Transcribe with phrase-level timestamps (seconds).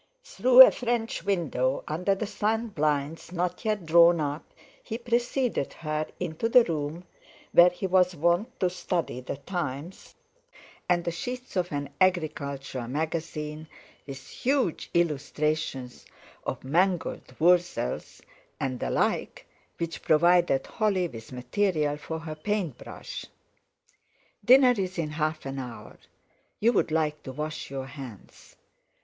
[0.23, 4.51] Through a French window, under sun blinds not yet drawn up,
[4.83, 7.03] he preceded her into the room
[7.51, 10.15] where he was wont to study The Times
[10.89, 13.67] and the sheets of an agricultural magazine,
[14.07, 16.07] with huge illustrations
[16.47, 18.21] of mangold wurzels,
[18.59, 19.45] and the like,
[19.77, 23.27] which provided Holly with material for her paint brush.
[24.43, 25.99] "Dinner's in half an hour.
[26.59, 28.55] You'd like to wash your hands!